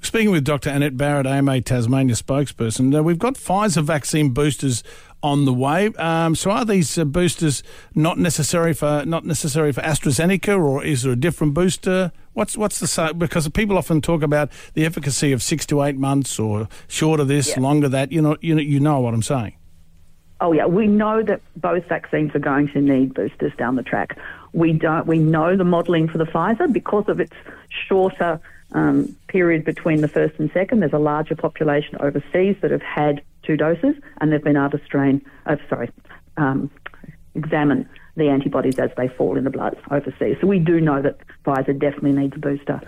Speaking 0.00 0.30
with 0.30 0.44
Dr. 0.44 0.70
Annette 0.70 0.96
Barrett, 0.96 1.26
AMA 1.26 1.62
Tasmania 1.62 2.14
spokesperson, 2.14 2.96
uh, 2.96 3.02
we've 3.02 3.18
got 3.18 3.34
Pfizer 3.34 3.82
vaccine 3.82 4.30
boosters 4.30 4.84
on 5.24 5.46
the 5.46 5.54
way. 5.54 5.86
Um, 5.94 6.34
so 6.34 6.50
are 6.50 6.66
these 6.66 6.98
uh, 6.98 7.04
boosters 7.04 7.62
not 7.94 8.18
necessary 8.18 8.74
for 8.74 9.04
not 9.06 9.24
necessary 9.24 9.72
for 9.72 9.80
AstraZeneca, 9.80 10.62
or 10.62 10.84
is 10.84 11.02
there 11.02 11.12
a 11.12 11.16
different 11.16 11.54
booster? 11.54 12.12
What's 12.34 12.58
what's 12.58 12.78
the 12.78 13.14
because 13.16 13.48
people 13.48 13.78
often 13.78 14.02
talk 14.02 14.22
about 14.22 14.50
the 14.74 14.84
efficacy 14.84 15.32
of 15.32 15.42
six 15.42 15.64
to 15.66 15.82
eight 15.82 15.96
months 15.96 16.38
or 16.38 16.68
shorter 16.88 17.24
this, 17.24 17.48
yeah. 17.48 17.60
longer 17.60 17.88
that. 17.88 18.12
You 18.12 18.20
know, 18.20 18.36
you 18.42 18.54
know, 18.54 18.60
you 18.60 18.78
know 18.78 19.00
what 19.00 19.14
I'm 19.14 19.22
saying. 19.22 19.56
Oh 20.42 20.52
yeah, 20.52 20.66
we 20.66 20.86
know 20.86 21.22
that 21.22 21.40
both 21.56 21.86
vaccines 21.88 22.34
are 22.34 22.40
going 22.40 22.68
to 22.68 22.82
need 22.82 23.14
boosters 23.14 23.52
down 23.56 23.76
the 23.76 23.82
track. 23.82 24.18
We 24.52 24.74
don't. 24.74 25.06
We 25.06 25.18
know 25.18 25.56
the 25.56 25.64
modelling 25.64 26.06
for 26.06 26.18
the 26.18 26.26
Pfizer 26.26 26.70
because 26.70 27.08
of 27.08 27.18
its 27.18 27.32
shorter 27.88 28.40
um, 28.72 29.16
period 29.28 29.64
between 29.64 30.02
the 30.02 30.08
first 30.08 30.38
and 30.38 30.50
second. 30.52 30.80
There's 30.80 30.92
a 30.92 30.98
larger 30.98 31.34
population 31.34 31.96
overseas 32.00 32.56
that 32.60 32.70
have 32.70 32.82
had 32.82 33.22
two 33.46 33.56
doses, 33.56 33.94
and 34.20 34.32
they've 34.32 34.42
been 34.42 34.56
able 34.56 34.70
to 34.70 34.84
strain, 34.84 35.24
uh, 35.46 35.56
sorry, 35.68 35.90
um, 36.36 36.70
examine 37.34 37.88
the 38.16 38.28
antibodies 38.28 38.78
as 38.78 38.90
they 38.96 39.08
fall 39.08 39.36
in 39.36 39.44
the 39.44 39.50
blood 39.50 39.76
overseas. 39.90 40.36
So 40.40 40.46
we 40.46 40.58
do 40.58 40.80
know 40.80 41.02
that 41.02 41.18
Pfizer 41.44 41.78
definitely 41.78 42.12
needs 42.12 42.36
a 42.36 42.38
booster 42.38 42.80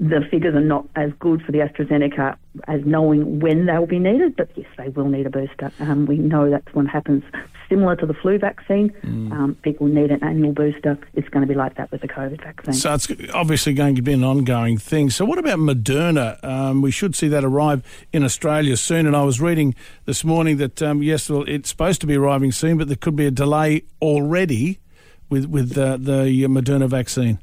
the 0.00 0.20
figures 0.30 0.54
are 0.54 0.60
not 0.60 0.86
as 0.96 1.10
good 1.18 1.42
for 1.42 1.52
the 1.52 1.58
AstraZeneca 1.58 2.36
as 2.66 2.80
knowing 2.84 3.40
when 3.40 3.66
they'll 3.66 3.86
be 3.86 3.98
needed, 3.98 4.36
but 4.36 4.48
yes, 4.56 4.66
they 4.78 4.88
will 4.88 5.08
need 5.08 5.26
a 5.26 5.30
booster. 5.30 5.70
Um, 5.80 6.06
we 6.06 6.16
know 6.16 6.50
that's 6.50 6.72
what 6.74 6.86
happens. 6.86 7.22
Similar 7.68 7.96
to 7.96 8.06
the 8.06 8.14
flu 8.14 8.38
vaccine, 8.38 8.90
mm. 9.02 9.32
um, 9.32 9.54
people 9.62 9.86
need 9.86 10.10
an 10.10 10.22
annual 10.22 10.52
booster. 10.52 10.98
It's 11.14 11.28
going 11.28 11.46
to 11.46 11.46
be 11.46 11.54
like 11.54 11.76
that 11.76 11.90
with 11.90 12.00
the 12.00 12.08
COVID 12.08 12.42
vaccine. 12.42 12.74
So 12.74 12.92
it's 12.94 13.08
obviously 13.32 13.74
going 13.74 13.94
to 13.96 14.02
be 14.02 14.12
an 14.12 14.24
ongoing 14.24 14.76
thing. 14.76 15.10
So 15.10 15.24
what 15.24 15.38
about 15.38 15.58
Moderna? 15.58 16.42
Um, 16.44 16.82
we 16.82 16.90
should 16.90 17.14
see 17.14 17.28
that 17.28 17.44
arrive 17.44 17.82
in 18.12 18.24
Australia 18.24 18.76
soon. 18.76 19.06
And 19.06 19.14
I 19.14 19.22
was 19.22 19.40
reading 19.40 19.74
this 20.04 20.24
morning 20.24 20.56
that 20.58 20.82
um, 20.82 21.02
yes, 21.02 21.30
well, 21.30 21.44
it's 21.46 21.68
supposed 21.68 22.00
to 22.02 22.06
be 22.06 22.16
arriving 22.16 22.52
soon, 22.52 22.76
but 22.76 22.88
there 22.88 22.96
could 22.96 23.16
be 23.16 23.26
a 23.26 23.30
delay 23.30 23.84
already 24.00 24.80
with 25.30 25.46
with 25.46 25.78
uh, 25.78 25.96
the 25.96 26.46
Moderna 26.48 26.88
vaccine. 26.88 27.38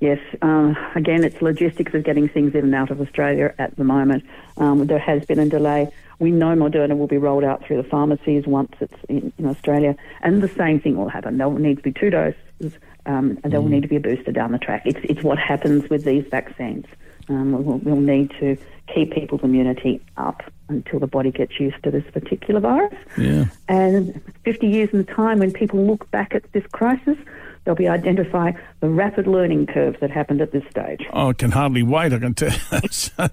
Yes, 0.00 0.20
um, 0.42 0.76
again, 0.94 1.24
it's 1.24 1.42
logistics 1.42 1.92
of 1.92 2.04
getting 2.04 2.28
things 2.28 2.54
in 2.54 2.64
and 2.64 2.74
out 2.74 2.90
of 2.90 3.00
Australia 3.00 3.52
at 3.58 3.74
the 3.76 3.82
moment. 3.82 4.24
Um, 4.56 4.86
there 4.86 4.98
has 4.98 5.24
been 5.24 5.40
a 5.40 5.46
delay. 5.46 5.92
We 6.20 6.30
know 6.30 6.54
Moderna 6.54 6.96
will 6.96 7.08
be 7.08 7.18
rolled 7.18 7.42
out 7.42 7.64
through 7.64 7.82
the 7.82 7.88
pharmacies 7.88 8.46
once 8.46 8.72
it's 8.80 8.94
in, 9.08 9.32
in 9.38 9.46
Australia, 9.46 9.96
and 10.22 10.40
the 10.40 10.48
same 10.48 10.80
thing 10.80 10.96
will 10.96 11.08
happen. 11.08 11.38
There 11.38 11.48
will 11.48 11.58
need 11.58 11.78
to 11.78 11.82
be 11.82 11.92
two 11.92 12.10
doses, 12.10 12.78
um, 13.06 13.38
and 13.42 13.52
there 13.52 13.60
will 13.60 13.68
need 13.68 13.82
to 13.82 13.88
be 13.88 13.96
a 13.96 14.00
booster 14.00 14.30
down 14.30 14.52
the 14.52 14.58
track. 14.58 14.82
It's, 14.84 15.00
it's 15.02 15.22
what 15.24 15.38
happens 15.38 15.90
with 15.90 16.04
these 16.04 16.24
vaccines. 16.30 16.86
Um, 17.28 17.64
we'll, 17.64 17.78
we'll 17.78 17.96
need 17.96 18.30
to 18.38 18.56
keep 18.94 19.12
people's 19.12 19.42
immunity 19.42 20.00
up 20.16 20.42
until 20.68 20.98
the 20.98 21.06
body 21.06 21.30
gets 21.30 21.58
used 21.58 21.82
to 21.82 21.90
this 21.90 22.04
particular 22.12 22.60
virus. 22.60 22.94
Yeah. 23.16 23.46
And 23.68 24.20
50 24.44 24.66
years 24.66 24.90
in 24.92 24.98
the 24.98 25.12
time, 25.12 25.40
when 25.40 25.52
people 25.52 25.84
look 25.84 26.10
back 26.10 26.34
at 26.34 26.50
this 26.52 26.64
crisis, 26.72 27.16
they'll 27.64 27.74
be 27.74 27.88
identifying 27.88 28.56
the 28.80 28.88
rapid 28.88 29.26
learning 29.26 29.66
curve 29.66 29.96
that 30.00 30.10
happened 30.10 30.40
at 30.40 30.52
this 30.52 30.64
stage. 30.70 31.06
Oh, 31.12 31.30
I 31.30 31.32
can 31.32 31.50
hardly 31.50 31.82
wait, 31.82 32.12
I 32.12 32.18
can 32.18 32.34
tell 32.34 32.50
so, 32.90 33.28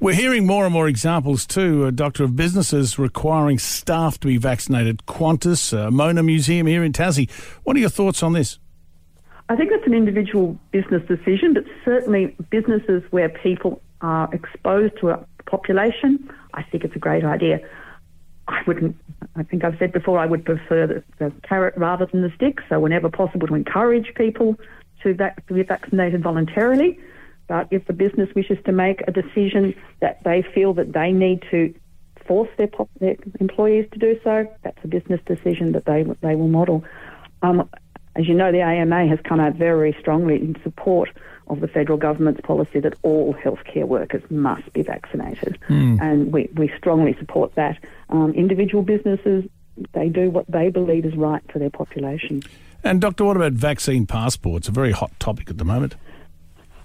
We're 0.00 0.14
hearing 0.14 0.46
more 0.46 0.64
and 0.64 0.72
more 0.72 0.88
examples 0.88 1.46
too, 1.46 1.86
uh, 1.86 1.90
Doctor, 1.90 2.24
of 2.24 2.36
businesses 2.36 2.98
requiring 2.98 3.58
staff 3.58 4.18
to 4.20 4.26
be 4.26 4.36
vaccinated. 4.36 5.06
Qantas, 5.06 5.76
uh, 5.76 5.90
Mona 5.90 6.22
Museum 6.22 6.66
here 6.66 6.84
in 6.84 6.92
Tassie. 6.92 7.30
What 7.64 7.76
are 7.76 7.80
your 7.80 7.88
thoughts 7.88 8.22
on 8.22 8.32
this? 8.32 8.58
I 9.48 9.56
think 9.56 9.70
that's 9.70 9.86
an 9.86 9.94
individual 9.94 10.58
business 10.72 11.02
decision, 11.08 11.54
but 11.54 11.64
certainly 11.84 12.36
businesses 12.50 13.02
where 13.10 13.30
people 13.30 13.80
are 14.02 14.28
exposed 14.32 14.98
to 15.00 15.10
a 15.10 15.26
population, 15.46 16.30
I 16.54 16.62
think 16.62 16.84
it's 16.84 16.94
a 16.94 16.98
great 16.98 17.24
idea. 17.24 17.60
I 18.46 18.62
wouldn't. 18.66 18.96
I 19.38 19.42
think 19.44 19.64
I've 19.64 19.78
said 19.78 19.92
before. 19.92 20.18
I 20.18 20.26
would 20.26 20.44
prefer 20.44 20.86
the, 20.86 21.04
the 21.18 21.32
carrot 21.48 21.74
rather 21.76 22.06
than 22.06 22.22
the 22.22 22.32
stick. 22.34 22.58
So 22.68 22.80
whenever 22.80 23.08
possible, 23.08 23.46
to 23.46 23.54
encourage 23.54 24.12
people 24.14 24.56
to, 25.02 25.14
vac- 25.14 25.46
to 25.46 25.54
be 25.54 25.62
vaccinated 25.62 26.22
voluntarily. 26.22 26.98
But 27.46 27.68
if 27.70 27.86
the 27.86 27.92
business 27.92 28.28
wishes 28.34 28.58
to 28.66 28.72
make 28.72 29.02
a 29.06 29.12
decision 29.12 29.74
that 30.00 30.22
they 30.24 30.44
feel 30.54 30.74
that 30.74 30.92
they 30.92 31.12
need 31.12 31.42
to 31.50 31.74
force 32.26 32.50
their, 32.58 32.68
their 33.00 33.16
employees 33.40 33.86
to 33.92 33.98
do 33.98 34.18
so, 34.22 34.46
that's 34.62 34.78
a 34.84 34.88
business 34.88 35.20
decision 35.24 35.72
that 35.72 35.86
they 35.86 36.04
they 36.20 36.34
will 36.34 36.48
model. 36.48 36.84
Um, 37.42 37.70
as 38.18 38.26
you 38.26 38.34
know, 38.34 38.50
the 38.50 38.60
AMA 38.60 39.06
has 39.06 39.18
come 39.24 39.38
out 39.38 39.54
very 39.54 39.96
strongly 40.00 40.36
in 40.36 40.56
support 40.62 41.08
of 41.46 41.60
the 41.60 41.68
federal 41.68 41.96
government's 41.96 42.40
policy 42.40 42.80
that 42.80 42.94
all 43.02 43.32
healthcare 43.32 43.86
workers 43.86 44.22
must 44.28 44.70
be 44.72 44.82
vaccinated. 44.82 45.58
Mm. 45.68 46.00
And 46.02 46.32
we, 46.32 46.50
we 46.54 46.70
strongly 46.76 47.16
support 47.18 47.54
that. 47.54 47.78
Um, 48.10 48.32
individual 48.34 48.82
businesses, 48.82 49.44
they 49.92 50.08
do 50.08 50.30
what 50.30 50.50
they 50.50 50.68
believe 50.68 51.06
is 51.06 51.14
right 51.14 51.42
for 51.50 51.58
their 51.58 51.70
population. 51.70 52.42
And, 52.84 53.00
Doctor, 53.00 53.24
what 53.24 53.36
about 53.36 53.52
vaccine 53.52 54.04
passports? 54.04 54.68
A 54.68 54.72
very 54.72 54.92
hot 54.92 55.12
topic 55.20 55.48
at 55.48 55.58
the 55.58 55.64
moment. 55.64 55.94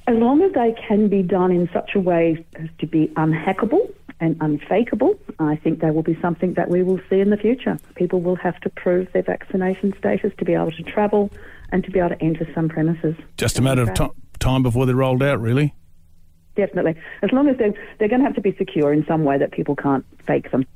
As 0.05 0.15
long 0.17 0.41
as 0.43 0.51
they 0.53 0.75
can 0.87 1.07
be 1.07 1.23
done 1.23 1.51
in 1.51 1.69
such 1.73 1.95
a 1.95 1.99
way 1.99 2.45
as 2.55 2.69
to 2.79 2.87
be 2.87 3.07
unhackable 3.15 3.91
and 4.19 4.37
unfakeable, 4.41 5.19
I 5.39 5.55
think 5.55 5.79
they 5.79 5.91
will 5.91 6.03
be 6.03 6.17
something 6.21 6.53
that 6.53 6.69
we 6.69 6.83
will 6.83 6.99
see 7.09 7.19
in 7.19 7.29
the 7.29 7.37
future. 7.37 7.77
People 7.95 8.21
will 8.21 8.35
have 8.37 8.59
to 8.61 8.69
prove 8.69 9.11
their 9.13 9.23
vaccination 9.23 9.93
status 9.97 10.31
to 10.37 10.45
be 10.45 10.53
able 10.53 10.71
to 10.71 10.83
travel 10.83 11.31
and 11.71 11.83
to 11.83 11.91
be 11.91 11.99
able 11.99 12.09
to 12.09 12.21
enter 12.21 12.47
some 12.53 12.69
premises. 12.69 13.15
Just 13.37 13.57
a 13.57 13.61
matter 13.61 13.81
of 13.81 13.93
time 13.93 14.11
time 14.39 14.61
before 14.61 14.85
they're 14.85 14.95
rolled 14.95 15.23
out, 15.23 15.39
really? 15.39 15.73
Definitely. 16.55 16.95
As 17.21 17.31
long 17.31 17.47
as 17.47 17.57
they're, 17.57 17.73
they're 17.97 18.09
going 18.09 18.19
to 18.19 18.25
have 18.25 18.35
to 18.35 18.41
be 18.41 18.55
secure 18.57 18.93
in 18.93 19.05
some 19.07 19.23
way 19.23 19.37
that 19.37 19.51
people 19.51 19.75
can't 19.75 20.05
fake 20.27 20.51
them, 20.51 20.67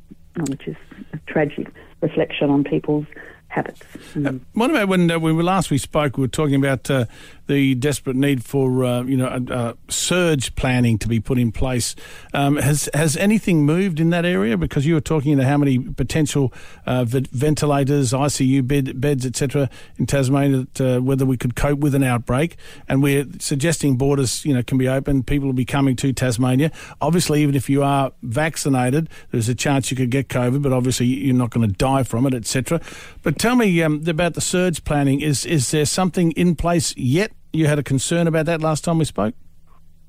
which 0.50 0.68
is 0.68 0.76
a 1.14 1.18
tragic 1.28 1.68
reflection 2.02 2.50
on 2.50 2.64
people's 2.64 3.06
habits. 3.50 3.82
Mm. 4.14 4.28
Uh, 4.28 4.40
what 4.54 4.70
about 4.70 4.88
when 4.88 5.10
uh, 5.10 5.20
when 5.20 5.36
we 5.36 5.44
last 5.44 5.70
we 5.70 5.78
spoke? 5.78 6.18
We 6.18 6.22
were 6.22 6.28
talking 6.28 6.56
about 6.56 6.90
uh, 6.90 7.06
the 7.48 7.76
desperate 7.76 8.16
need 8.16 8.44
for 8.44 8.84
uh, 8.84 9.04
you 9.04 9.18
know 9.18 9.76
surge 9.90 10.56
planning 10.56 10.98
to 11.00 11.08
be 11.08 11.20
put 11.20 11.40
in 11.40 11.52
place. 11.52 11.96
Um, 12.34 12.58
has 12.58 12.90
has 12.94 13.18
anything 13.18 13.66
moved 13.66 14.00
in 14.00 14.10
that 14.12 14.26
area? 14.26 14.58
Because 14.58 14.86
you 14.86 14.94
were 14.94 15.02
talking 15.02 15.34
about 15.34 15.46
how 15.46 15.58
many 15.58 15.80
potential 15.80 16.54
uh, 16.86 17.06
ventilators, 17.06 18.14
ICU 18.14 18.68
bed, 18.68 19.00
beds, 19.00 19.26
etc. 19.26 19.70
in 19.98 20.06
Tasmania. 20.06 20.68
Uh, 20.80 21.00
whether 21.00 21.26
we 21.26 21.38
could 21.38 21.56
cope 21.56 21.80
with 21.80 21.96
an 21.96 22.04
outbreak, 22.04 22.58
and 22.88 23.02
we're 23.02 23.26
suggesting 23.40 23.98
borders 23.98 24.46
you 24.46 24.54
know 24.54 24.64
can 24.64 24.78
be 24.78 24.88
open. 24.88 25.24
People 25.24 25.48
will 25.48 25.54
be 25.54 25.66
coming 25.66 25.96
to 25.98 26.14
Tasmania. 26.14 26.72
Obviously, 27.02 27.42
even 27.42 27.56
if 27.56 27.70
you 27.70 27.84
are 27.84 28.12
vaccinated, 28.22 29.10
there's 29.32 29.50
a 29.50 29.56
chance 29.56 29.90
you 29.90 29.98
could 29.98 30.12
get 30.12 30.28
COVID, 30.28 30.62
but 30.62 30.74
obviously 30.74 31.06
you're 31.08 31.36
not 31.36 31.50
going 31.50 31.68
to 31.68 31.74
die 31.74 32.04
from 32.04 32.26
it, 32.26 32.34
etc. 32.34 32.82
But 33.24 33.40
tell 33.40 33.56
me 33.56 33.82
um, 33.82 34.04
about 34.08 34.34
the 34.34 34.42
surge 34.42 34.84
planning. 34.84 35.22
Is 35.22 35.46
is 35.46 35.72
there 35.72 35.86
something 35.86 36.32
in 36.32 36.56
place 36.56 36.96
yet? 36.98 37.32
You 37.58 37.66
had 37.66 37.80
a 37.80 37.84
concern 37.84 38.28
about 38.28 38.46
that 38.46 38.62
last 38.62 38.84
time 38.84 39.00
we 39.00 39.06
spoke. 39.06 39.34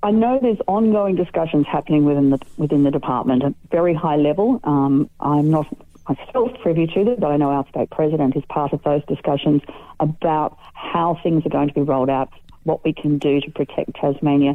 I 0.03 0.11
know 0.11 0.39
there's 0.41 0.61
ongoing 0.67 1.17
discussions 1.17 1.67
happening 1.67 2.05
within 2.05 2.29
the 2.29 2.39
within 2.59 2.83
the 2.83 2.91
department 2.91 3.43
at 3.43 3.55
very 3.71 3.95
high 3.95 4.17
level. 4.17 4.61
Um, 4.65 5.09
I'm 5.19 5.51
not 5.51 5.67
myself 6.07 6.51
privy 6.61 6.87
to 6.89 7.05
them, 7.05 7.17
but 7.19 7.29
I 7.29 7.39
know 7.39 7.49
our 7.49 7.67
state 7.71 7.89
president 7.89 8.37
is 8.37 8.45
part 8.51 8.75
of 8.75 8.83
those 8.83 9.03
discussions 9.07 9.63
about 9.99 10.59
how 10.75 11.19
things 11.23 11.47
are 11.47 11.49
going 11.49 11.69
to 11.69 11.75
be 11.75 11.81
rolled 11.81 12.11
out, 12.11 12.29
what 12.65 12.85
we 12.85 12.93
can 12.93 13.17
do 13.17 13.41
to 13.41 13.51
protect 13.51 13.95
Tasmania. 13.95 14.55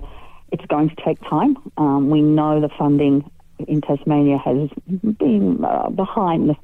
It's 0.51 0.65
going 0.67 0.89
to 0.89 0.95
take 1.03 1.19
time. 1.21 1.57
Um, 1.77 2.11
we 2.11 2.21
know 2.21 2.61
the 2.61 2.69
funding 2.69 3.27
in 3.67 3.81
Tasmania 3.81 4.37
has 4.37 4.69
been 5.17 5.65
uh, 5.65 5.89
behind 5.89 6.49
the 6.49 6.55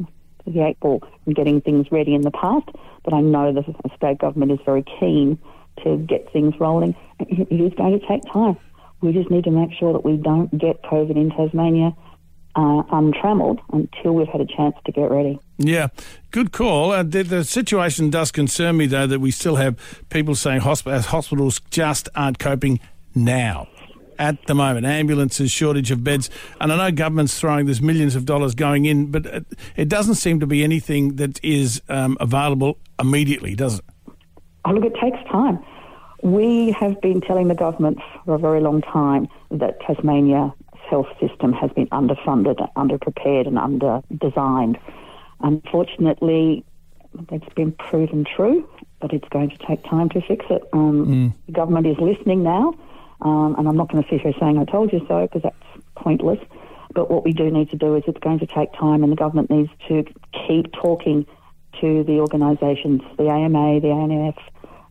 the 0.45 0.63
eight 0.63 0.79
ball 0.79 1.01
and 1.25 1.35
getting 1.35 1.59
things 1.59 1.91
ready 1.91 2.13
in 2.13 2.21
the 2.21 2.31
past, 2.31 2.69
but 3.03 3.15
I 3.15 3.21
know 3.21 3.51
the 3.51 3.63
state 3.95 4.19
government 4.19 4.51
is 4.51 4.59
very 4.63 4.83
keen 4.99 5.39
to 5.83 5.97
get 5.97 6.31
things 6.31 6.53
rolling. 6.59 6.95
It 7.19 7.51
is 7.51 7.73
going 7.73 7.99
to 7.99 8.07
take 8.07 8.21
time. 8.31 8.57
We 9.01 9.13
just 9.13 9.31
need 9.31 9.45
to 9.45 9.51
make 9.51 9.71
sure 9.79 9.93
that 9.93 10.03
we 10.03 10.17
don't 10.17 10.55
get 10.57 10.83
COVID 10.83 11.15
in 11.15 11.31
Tasmania 11.31 11.95
uh, 12.55 12.83
untrammeled 12.91 13.59
until 13.71 14.13
we've 14.13 14.27
had 14.27 14.41
a 14.41 14.45
chance 14.45 14.75
to 14.85 14.91
get 14.91 15.09
ready. 15.09 15.39
Yeah, 15.57 15.87
good 16.31 16.51
call. 16.51 16.91
Uh, 16.91 17.03
the, 17.03 17.23
the, 17.23 17.43
situation 17.43 18.09
does 18.09 18.31
concern 18.31 18.77
me, 18.77 18.87
though, 18.87 19.07
that 19.07 19.19
we 19.19 19.31
still 19.31 19.55
have 19.55 19.77
people 20.09 20.35
saying 20.35 20.61
hosp- 20.61 21.05
hospitals 21.05 21.61
just 21.69 22.09
aren't 22.15 22.39
coping 22.39 22.79
now 23.15 23.67
at 24.17 24.45
the 24.47 24.55
moment. 24.55 24.85
Ambulances, 24.85 25.51
shortage 25.51 25.91
of 25.91 26.03
beds. 26.03 26.29
And 26.59 26.73
I 26.73 26.77
know 26.77 26.91
government's 26.95 27.39
throwing 27.39 27.65
there's 27.65 27.81
millions 27.81 28.15
of 28.15 28.25
dollars 28.25 28.55
going 28.55 28.85
in, 28.85 29.11
but 29.11 29.25
it, 29.25 29.45
it 29.77 29.89
doesn't 29.89 30.15
seem 30.15 30.39
to 30.41 30.47
be 30.47 30.63
anything 30.63 31.15
that 31.15 31.43
is 31.43 31.81
um, 31.87 32.17
available 32.19 32.77
immediately, 32.99 33.55
does 33.55 33.79
it? 33.79 33.85
Oh, 34.69 34.73
look, 34.73 34.85
it 34.85 34.95
takes 35.01 35.17
time. 35.29 35.59
We 36.21 36.75
have 36.79 37.01
been 37.01 37.21
telling 37.21 37.47
the 37.47 37.55
government 37.55 37.97
for 38.23 38.35
a 38.35 38.39
very 38.39 38.61
long 38.61 38.81
time 38.81 39.27
that 39.49 39.79
Tasmania's 39.81 40.51
health 40.89 41.07
system 41.19 41.53
has 41.53 41.71
been 41.71 41.87
underfunded, 41.87 42.57
underprepared, 42.75 43.47
and 43.47 43.57
under-designed. 43.57 44.77
Unfortunately, 45.39 46.63
that's 47.31 47.51
been 47.55 47.71
proven 47.71 48.25
true, 48.25 48.69
but 49.01 49.11
it's 49.11 49.27
going 49.29 49.49
to 49.49 49.57
take 49.65 49.83
time 49.85 50.09
to 50.09 50.21
fix 50.21 50.45
it. 50.51 50.61
Um, 50.73 51.05
mm. 51.07 51.33
The 51.47 51.53
government 51.53 51.87
is 51.87 51.97
listening 51.97 52.43
now. 52.43 52.75
Um, 53.21 53.55
and 53.57 53.67
I'm 53.67 53.75
not 53.75 53.91
going 53.91 54.03
to 54.03 54.09
sit 54.09 54.21
here 54.21 54.33
saying 54.39 54.57
I 54.59 54.65
told 54.65 54.93
you 54.93 55.03
so 55.07 55.23
because 55.23 55.41
that's 55.41 55.83
pointless. 55.95 56.39
But 56.93 57.09
what 57.09 57.23
we 57.23 57.33
do 57.33 57.49
need 57.49 57.71
to 57.71 57.75
do 57.75 57.95
is 57.95 58.03
it's 58.07 58.19
going 58.19 58.39
to 58.39 58.47
take 58.47 58.71
time, 58.73 59.03
and 59.03 59.11
the 59.11 59.15
government 59.15 59.49
needs 59.49 59.69
to 59.87 60.05
keep 60.47 60.71
talking 60.73 61.25
to 61.81 62.03
the 62.03 62.19
organisations, 62.19 63.01
the 63.17 63.29
AMA, 63.29 63.79
the 63.79 63.87
ANF, 63.87 64.37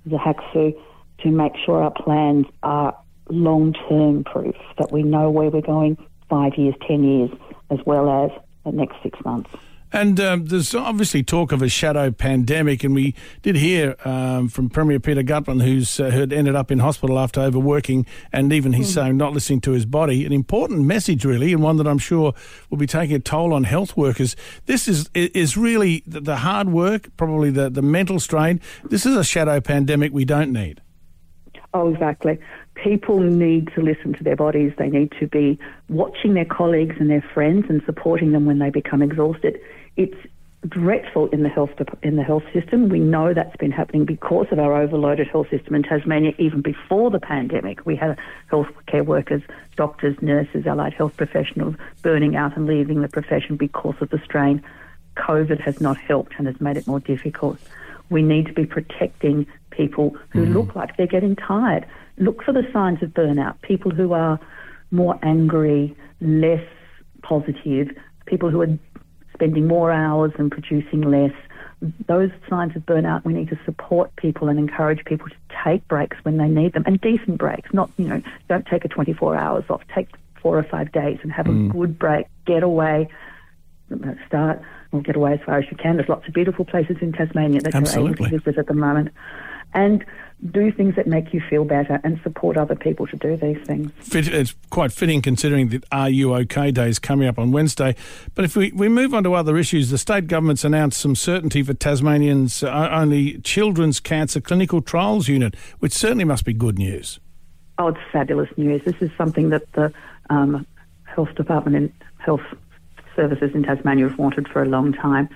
the 0.08 0.16
HACSU, 0.16 0.78
to 1.20 1.30
make 1.30 1.52
sure 1.64 1.82
our 1.82 1.90
plans 1.90 2.46
are 2.62 2.96
long 3.28 3.74
term 3.88 4.24
proof, 4.24 4.56
that 4.78 4.92
we 4.92 5.02
know 5.02 5.30
where 5.30 5.50
we're 5.50 5.60
going 5.60 5.96
five 6.28 6.52
years, 6.56 6.74
ten 6.86 7.04
years, 7.04 7.30
as 7.70 7.78
well 7.84 8.08
as 8.24 8.30
the 8.64 8.72
next 8.72 8.96
six 9.02 9.18
months. 9.24 9.50
And 9.92 10.20
um, 10.20 10.46
there's 10.46 10.74
obviously 10.74 11.22
talk 11.22 11.50
of 11.50 11.62
a 11.62 11.68
shadow 11.68 12.10
pandemic, 12.10 12.84
and 12.84 12.94
we 12.94 13.14
did 13.42 13.56
hear 13.56 13.96
um, 14.04 14.48
from 14.48 14.68
Premier 14.68 15.00
Peter 15.00 15.22
Gutwein, 15.22 15.62
who's 15.62 15.98
uh, 15.98 16.10
had 16.10 16.32
ended 16.32 16.54
up 16.54 16.70
in 16.70 16.80
hospital 16.80 17.18
after 17.18 17.40
overworking, 17.40 18.04
and 18.30 18.52
even 18.52 18.74
he's 18.74 18.90
mm. 18.90 18.94
saying 18.94 19.16
not 19.16 19.32
listening 19.32 19.62
to 19.62 19.72
his 19.72 19.86
body. 19.86 20.26
An 20.26 20.32
important 20.32 20.82
message, 20.82 21.24
really, 21.24 21.54
and 21.54 21.62
one 21.62 21.78
that 21.78 21.86
I'm 21.86 21.98
sure 21.98 22.34
will 22.68 22.76
be 22.76 22.86
taking 22.86 23.16
a 23.16 23.20
toll 23.20 23.54
on 23.54 23.64
health 23.64 23.96
workers. 23.96 24.36
This 24.66 24.88
is 24.88 25.08
is 25.14 25.56
really 25.56 26.02
the 26.06 26.36
hard 26.36 26.68
work, 26.68 27.08
probably 27.16 27.50
the 27.50 27.70
the 27.70 27.82
mental 27.82 28.20
strain. 28.20 28.60
This 28.84 29.06
is 29.06 29.16
a 29.16 29.24
shadow 29.24 29.60
pandemic 29.60 30.12
we 30.12 30.26
don't 30.26 30.52
need. 30.52 30.82
Oh, 31.74 31.88
exactly. 31.88 32.38
People 32.74 33.20
need 33.20 33.70
to 33.74 33.82
listen 33.82 34.14
to 34.14 34.24
their 34.24 34.36
bodies. 34.36 34.72
They 34.78 34.88
need 34.88 35.12
to 35.20 35.26
be 35.26 35.58
watching 35.88 36.34
their 36.34 36.46
colleagues 36.46 36.96
and 36.98 37.10
their 37.10 37.24
friends 37.34 37.66
and 37.68 37.82
supporting 37.84 38.32
them 38.32 38.46
when 38.46 38.58
they 38.58 38.70
become 38.70 39.02
exhausted. 39.02 39.58
It's 39.98 40.16
dreadful 40.66 41.28
in 41.28 41.42
the 41.42 41.48
health 41.48 41.70
in 42.02 42.16
the 42.16 42.22
health 42.22 42.44
system. 42.52 42.88
We 42.88 43.00
know 43.00 43.34
that's 43.34 43.56
been 43.58 43.70
happening 43.70 44.04
because 44.04 44.46
of 44.50 44.58
our 44.58 44.80
overloaded 44.80 45.28
health 45.28 45.50
system 45.50 45.74
in 45.74 45.82
Tasmania. 45.82 46.32
Even 46.38 46.62
before 46.62 47.10
the 47.10 47.20
pandemic, 47.20 47.84
we 47.84 47.96
had 47.96 48.18
healthcare 48.50 49.04
workers, 49.04 49.42
doctors, 49.76 50.16
nurses, 50.22 50.66
allied 50.66 50.94
health 50.94 51.16
professionals 51.16 51.74
burning 52.02 52.36
out 52.36 52.56
and 52.56 52.66
leaving 52.66 53.02
the 53.02 53.08
profession 53.08 53.56
because 53.56 53.96
of 54.00 54.08
the 54.10 54.20
strain. 54.24 54.62
COVID 55.16 55.60
has 55.60 55.80
not 55.80 55.96
helped 55.96 56.34
and 56.38 56.46
has 56.46 56.60
made 56.60 56.76
it 56.76 56.86
more 56.86 57.00
difficult. 57.00 57.58
We 58.08 58.22
need 58.22 58.46
to 58.46 58.52
be 58.52 58.64
protecting 58.64 59.46
people 59.70 60.16
who 60.30 60.46
mm. 60.46 60.54
look 60.54 60.74
like 60.74 60.96
they're 60.96 61.06
getting 61.06 61.36
tired. 61.36 61.86
Look 62.16 62.42
for 62.42 62.52
the 62.52 62.66
signs 62.72 63.02
of 63.02 63.10
burnout. 63.10 63.60
People 63.62 63.90
who 63.90 64.12
are 64.12 64.40
more 64.90 65.18
angry, 65.22 65.96
less 66.20 66.64
positive, 67.22 67.90
people 68.28 68.50
who 68.50 68.60
are 68.60 68.78
spending 69.38 69.68
more 69.68 69.92
hours 69.92 70.32
and 70.36 70.50
producing 70.50 71.02
less. 71.02 71.32
Those 72.08 72.30
signs 72.50 72.74
of 72.74 72.82
burnout, 72.82 73.24
we 73.24 73.32
need 73.32 73.48
to 73.50 73.58
support 73.64 74.14
people 74.16 74.48
and 74.48 74.58
encourage 74.58 75.04
people 75.04 75.28
to 75.28 75.36
take 75.64 75.86
breaks 75.86 76.16
when 76.24 76.36
they 76.36 76.48
need 76.48 76.72
them 76.72 76.82
and 76.86 77.00
decent 77.00 77.38
breaks. 77.38 77.72
Not, 77.72 77.88
you 77.96 78.08
know, 78.08 78.20
don't 78.48 78.66
take 78.66 78.84
a 78.84 78.88
24 78.88 79.36
hours 79.36 79.64
off. 79.70 79.82
Take 79.94 80.08
four 80.42 80.58
or 80.58 80.64
five 80.64 80.90
days 80.90 81.18
and 81.22 81.30
have 81.30 81.46
mm. 81.46 81.70
a 81.70 81.72
good 81.72 81.98
break. 81.98 82.26
Get 82.46 82.64
away. 82.64 83.08
Start 84.26 84.60
or 84.92 85.02
get 85.02 85.16
away 85.16 85.34
as 85.34 85.40
far 85.46 85.58
as 85.58 85.64
you 85.70 85.76
can. 85.76 85.96
There's 85.96 86.08
lots 86.08 86.26
of 86.26 86.34
beautiful 86.34 86.64
places 86.64 86.96
in 87.00 87.12
Tasmania 87.12 87.60
that 87.60 87.74
Absolutely. 87.74 88.08
you're 88.08 88.28
able 88.28 88.38
to 88.38 88.44
visit 88.44 88.58
at 88.58 88.66
the 88.66 88.74
moment. 88.74 89.12
And 89.72 90.04
do 90.50 90.70
things 90.70 90.94
that 90.94 91.06
make 91.06 91.34
you 91.34 91.42
feel 91.50 91.64
better 91.64 92.00
and 92.04 92.20
support 92.22 92.56
other 92.56 92.76
people 92.76 93.06
to 93.08 93.16
do 93.16 93.36
these 93.36 93.58
things. 93.66 93.90
It's 94.12 94.54
quite 94.70 94.92
fitting 94.92 95.20
considering 95.20 95.70
that 95.70 95.84
Are 95.90 96.08
You 96.08 96.34
OK 96.34 96.70
Day 96.70 96.88
is 96.88 96.98
coming 96.98 97.26
up 97.26 97.38
on 97.38 97.50
Wednesday. 97.50 97.96
But 98.34 98.44
if 98.44 98.54
we, 98.56 98.70
we 98.72 98.88
move 98.88 99.14
on 99.14 99.24
to 99.24 99.34
other 99.34 99.56
issues, 99.56 99.90
the 99.90 99.98
state 99.98 100.28
government's 100.28 100.64
announced 100.64 101.00
some 101.00 101.16
certainty 101.16 101.62
for 101.62 101.74
Tasmanians' 101.74 102.62
only 102.62 103.40
children's 103.40 103.98
cancer 103.98 104.40
clinical 104.40 104.80
trials 104.80 105.26
unit, 105.26 105.56
which 105.80 105.92
certainly 105.92 106.24
must 106.24 106.44
be 106.44 106.52
good 106.52 106.78
news. 106.78 107.18
Oh, 107.78 107.88
it's 107.88 108.00
fabulous 108.12 108.48
news. 108.56 108.82
This 108.84 108.96
is 109.00 109.10
something 109.16 109.50
that 109.50 109.70
the 109.72 109.92
um, 110.30 110.66
Health 111.04 111.34
Department 111.34 111.76
and 111.76 111.92
Health 112.18 112.42
Services 113.16 113.50
in 113.54 113.64
Tasmania 113.64 114.08
have 114.08 114.18
wanted 114.18 114.46
for 114.48 114.62
a 114.62 114.66
long 114.66 114.92
time. 114.92 115.28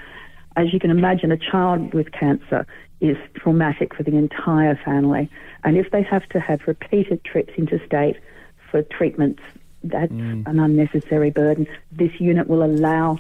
As 0.57 0.73
you 0.73 0.79
can 0.79 0.91
imagine, 0.91 1.33
a 1.33 1.37
child 1.37 1.95
with 1.95 2.13
cancer 2.13 2.67
is 3.01 3.17
traumatic 3.35 3.95
for 3.95 4.03
the 4.03 4.17
entire 4.17 4.77
family. 4.85 5.29
And 5.65 5.77
if 5.77 5.91
they 5.91 6.03
have 6.03 6.29
to 6.31 6.41
have 6.41 6.61
repeated 6.67 7.25
trips 7.25 7.53
interstate 7.57 8.17
for 8.71 8.83
treatments, 8.83 9.43
that's 9.83 10.13
mm. 10.13 10.47
an 10.47 10.59
unnecessary 10.59 11.31
burden. 11.31 11.67
This 11.91 12.13
unit 12.21 12.49
will 12.49 12.63
allow 12.63 13.19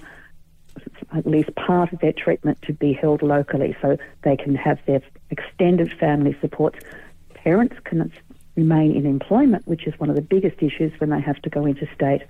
at 1.14 1.26
least 1.26 1.54
part 1.56 1.92
of 1.92 1.98
their 2.00 2.12
treatment 2.12 2.60
to 2.62 2.72
be 2.72 2.92
held 2.92 3.22
locally 3.22 3.76
so 3.82 3.98
they 4.22 4.36
can 4.36 4.54
have 4.54 4.78
their 4.86 5.02
extended 5.30 5.92
family 5.98 6.36
support. 6.40 6.82
Parents 7.34 7.74
can 7.84 8.12
remain 8.54 8.94
in 8.94 9.06
employment, 9.06 9.66
which 9.66 9.86
is 9.86 9.98
one 9.98 10.10
of 10.10 10.16
the 10.16 10.22
biggest 10.22 10.62
issues 10.62 10.92
when 11.00 11.10
they 11.10 11.20
have 11.20 11.40
to 11.42 11.50
go 11.50 11.66
interstate. 11.66 12.22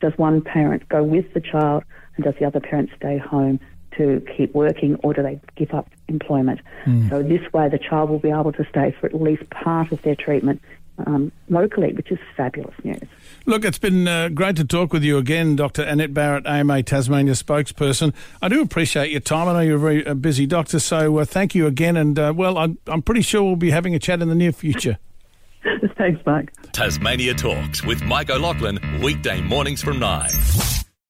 Does 0.00 0.12
one 0.16 0.42
parent 0.42 0.88
go 0.88 1.02
with 1.02 1.32
the 1.34 1.40
child 1.40 1.84
and 2.16 2.24
does 2.24 2.34
the 2.38 2.44
other 2.46 2.60
parent 2.60 2.90
stay 2.96 3.18
home? 3.18 3.60
To 3.96 4.24
keep 4.36 4.54
working 4.54 4.96
or 5.02 5.14
do 5.14 5.22
they 5.22 5.40
give 5.56 5.72
up 5.72 5.88
employment? 6.08 6.60
Mm. 6.84 7.08
So 7.08 7.22
this 7.22 7.52
way 7.52 7.68
the 7.68 7.78
child 7.78 8.10
will 8.10 8.18
be 8.18 8.30
able 8.30 8.52
to 8.52 8.66
stay 8.68 8.94
for 8.98 9.06
at 9.06 9.14
least 9.14 9.48
part 9.50 9.92
of 9.92 10.02
their 10.02 10.16
treatment 10.16 10.60
um, 11.06 11.32
locally, 11.48 11.92
which 11.92 12.10
is 12.10 12.18
fabulous 12.36 12.74
news. 12.84 13.02
Look, 13.46 13.64
it's 13.64 13.78
been 13.78 14.06
uh, 14.06 14.28
great 14.28 14.56
to 14.56 14.64
talk 14.64 14.92
with 14.92 15.02
you 15.02 15.18
again, 15.18 15.56
Dr. 15.56 15.82
Annette 15.82 16.14
Barrett, 16.14 16.46
AMA 16.46 16.82
Tasmania 16.82 17.34
spokesperson. 17.34 18.12
I 18.42 18.48
do 18.48 18.60
appreciate 18.60 19.10
your 19.10 19.20
time. 19.20 19.48
I 19.48 19.52
know 19.54 19.60
you're 19.60 19.76
a 19.76 19.80
very 19.80 20.06
uh, 20.06 20.14
busy 20.14 20.46
doctor, 20.46 20.78
so 20.78 21.18
uh, 21.18 21.24
thank 21.24 21.54
you 21.54 21.66
again. 21.66 21.96
And, 21.96 22.18
uh, 22.18 22.32
well, 22.36 22.58
I'm, 22.58 22.78
I'm 22.86 23.02
pretty 23.02 23.22
sure 23.22 23.42
we'll 23.42 23.56
be 23.56 23.70
having 23.70 23.94
a 23.94 23.98
chat 23.98 24.20
in 24.20 24.28
the 24.28 24.34
near 24.34 24.52
future. 24.52 24.98
Thanks, 25.96 26.20
Mike. 26.24 26.52
Tasmania 26.72 27.34
Talks 27.34 27.84
with 27.84 28.02
Mike 28.02 28.30
O'Loughlin, 28.30 28.78
weekday 29.02 29.40
mornings 29.40 29.82
from 29.82 29.98
9. 29.98 30.30